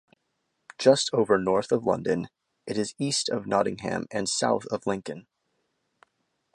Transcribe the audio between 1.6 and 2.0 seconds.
of